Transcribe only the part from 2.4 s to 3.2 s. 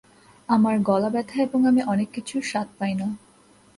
স্বাদ পাই না।